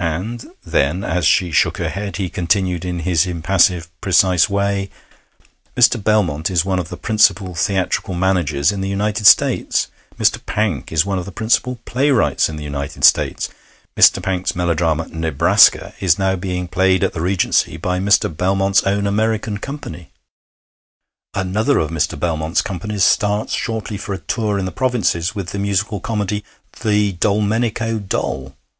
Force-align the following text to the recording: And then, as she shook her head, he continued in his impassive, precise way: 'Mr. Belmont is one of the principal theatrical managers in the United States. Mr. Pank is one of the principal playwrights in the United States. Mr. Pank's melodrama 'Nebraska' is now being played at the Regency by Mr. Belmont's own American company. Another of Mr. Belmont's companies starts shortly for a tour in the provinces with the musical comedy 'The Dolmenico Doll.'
And 0.00 0.54
then, 0.64 1.04
as 1.04 1.24
she 1.24 1.52
shook 1.52 1.76
her 1.78 1.88
head, 1.88 2.16
he 2.16 2.28
continued 2.28 2.84
in 2.84 2.98
his 3.06 3.26
impassive, 3.28 3.88
precise 4.00 4.50
way: 4.50 4.90
'Mr. 5.76 6.02
Belmont 6.02 6.50
is 6.50 6.64
one 6.64 6.80
of 6.80 6.88
the 6.88 6.96
principal 6.96 7.54
theatrical 7.54 8.14
managers 8.14 8.72
in 8.72 8.80
the 8.80 8.88
United 8.88 9.24
States. 9.24 9.86
Mr. 10.18 10.44
Pank 10.46 10.90
is 10.90 11.06
one 11.06 11.16
of 11.20 11.26
the 11.26 11.30
principal 11.30 11.78
playwrights 11.84 12.48
in 12.48 12.56
the 12.56 12.64
United 12.64 13.04
States. 13.04 13.48
Mr. 13.96 14.20
Pank's 14.20 14.56
melodrama 14.56 15.06
'Nebraska' 15.06 15.94
is 16.00 16.18
now 16.18 16.34
being 16.34 16.66
played 16.66 17.04
at 17.04 17.12
the 17.12 17.20
Regency 17.20 17.76
by 17.76 18.00
Mr. 18.00 18.26
Belmont's 18.36 18.82
own 18.82 19.06
American 19.06 19.58
company. 19.58 20.10
Another 21.34 21.78
of 21.78 21.90
Mr. 21.92 22.18
Belmont's 22.18 22.62
companies 22.62 23.04
starts 23.04 23.52
shortly 23.54 23.96
for 23.96 24.12
a 24.12 24.18
tour 24.18 24.58
in 24.58 24.64
the 24.64 24.72
provinces 24.72 25.36
with 25.36 25.50
the 25.50 25.60
musical 25.60 26.00
comedy 26.00 26.42
'The 26.80 27.12
Dolmenico 27.12 28.00
Doll.' 28.00 28.52